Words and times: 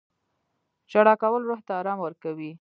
•ژړا 0.91 1.13
کول 1.21 1.41
روح 1.49 1.59
ته 1.67 1.73
ارام 1.79 1.99
ورکوي. 2.01 2.51